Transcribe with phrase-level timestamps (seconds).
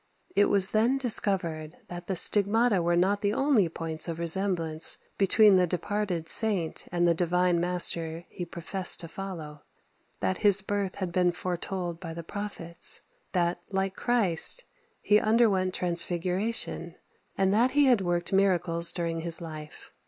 [0.35, 5.57] It was then discovered that the stigmata were not the only points of resemblance between
[5.57, 9.61] the departed saint and the Divine Master he professed to follow;
[10.19, 13.01] that his birth had been foretold by the prophets;
[13.33, 14.63] that, like Christ,
[15.03, 16.95] he underwent transfiguration;
[17.37, 19.93] and that he had worked miracles during his life.